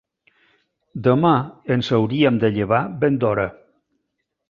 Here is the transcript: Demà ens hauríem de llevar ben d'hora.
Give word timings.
Demà 1.09 1.35
ens 1.77 1.91
hauríem 1.99 2.43
de 2.47 2.53
llevar 2.59 2.83
ben 3.07 3.25
d'hora. 3.25 3.49